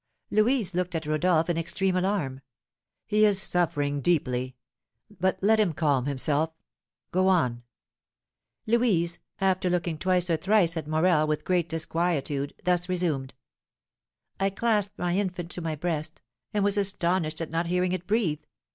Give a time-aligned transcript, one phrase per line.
[0.31, 2.41] Louise looked at Rodolph in extreme alarm.
[3.05, 4.55] "He is suffering deeply;
[5.19, 6.53] but let him calm himself.
[7.11, 7.61] Go on."
[8.65, 13.35] Louise, after looking twice or thrice at Morel with great disquietude, thus resumed:
[14.39, 18.39] "I clasped my infant to my breast, and was astonished at not hearing it breathe.